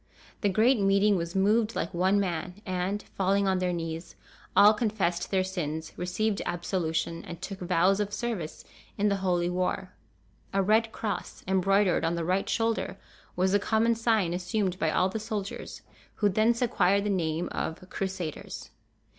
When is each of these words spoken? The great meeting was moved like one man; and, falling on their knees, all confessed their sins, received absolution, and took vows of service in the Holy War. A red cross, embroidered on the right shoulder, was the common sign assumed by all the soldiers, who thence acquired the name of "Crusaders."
The 0.41 0.49
great 0.49 0.79
meeting 0.79 1.15
was 1.15 1.35
moved 1.35 1.75
like 1.75 1.93
one 1.93 2.19
man; 2.19 2.55
and, 2.65 3.03
falling 3.15 3.47
on 3.47 3.59
their 3.59 3.71
knees, 3.71 4.15
all 4.55 4.73
confessed 4.73 5.29
their 5.29 5.43
sins, 5.43 5.91
received 5.95 6.41
absolution, 6.43 7.23
and 7.23 7.39
took 7.39 7.59
vows 7.59 7.99
of 7.99 8.11
service 8.11 8.63
in 8.97 9.09
the 9.09 9.17
Holy 9.17 9.47
War. 9.47 9.93
A 10.53 10.63
red 10.63 10.91
cross, 10.91 11.43
embroidered 11.47 12.03
on 12.03 12.15
the 12.15 12.25
right 12.25 12.49
shoulder, 12.49 12.97
was 13.35 13.51
the 13.51 13.59
common 13.59 13.93
sign 13.93 14.33
assumed 14.33 14.79
by 14.79 14.89
all 14.89 15.07
the 15.07 15.19
soldiers, 15.19 15.83
who 16.15 16.29
thence 16.29 16.63
acquired 16.63 17.03
the 17.03 17.11
name 17.11 17.47
of 17.51 17.87
"Crusaders." 17.91 18.71